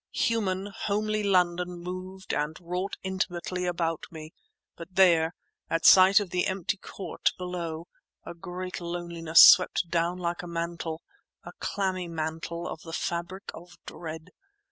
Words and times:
Human, 0.13 0.73
homely 0.75 1.21
London 1.21 1.77
moved 1.77 2.33
and 2.33 2.57
wrought 2.59 2.97
intimately 3.03 3.67
about 3.67 4.07
me; 4.09 4.33
but 4.75 4.95
there, 4.95 5.35
at 5.69 5.85
sight 5.85 6.19
of 6.19 6.31
the 6.31 6.47
empty 6.47 6.77
court 6.77 7.33
below, 7.37 7.85
a 8.25 8.33
great 8.33 8.81
loneliness 8.81 9.43
swept 9.43 9.89
down 9.91 10.17
like 10.17 10.41
a 10.41 10.47
mantle—a 10.47 11.51
clammy 11.59 12.07
mantle 12.07 12.67
of 12.67 12.81
the 12.81 12.93
fabric 12.93 13.51
of 13.53 13.77
dread. 13.85 14.31